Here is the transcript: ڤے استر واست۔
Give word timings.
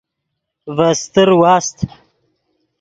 ڤے 0.75 0.87
استر 0.95 1.29
واست۔ 1.41 1.77